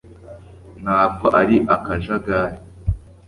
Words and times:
ntabwo 0.83 1.25
ari 1.41 1.55
akajagari 1.75 2.57